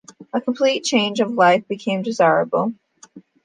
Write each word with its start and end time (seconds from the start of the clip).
A 0.33 0.41
complete 0.41 0.83
change 0.83 1.19
of 1.19 1.29
life 1.31 1.67
became 1.67 2.01
desirable. 2.01 2.73